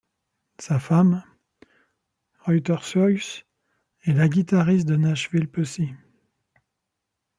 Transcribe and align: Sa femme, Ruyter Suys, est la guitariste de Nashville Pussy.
Sa 0.57 0.79
femme, 0.79 1.23
Ruyter 2.47 2.79
Suys, 2.81 3.45
est 4.03 4.13
la 4.13 4.29
guitariste 4.29 4.87
de 4.87 4.95
Nashville 4.95 5.47
Pussy. 5.47 5.91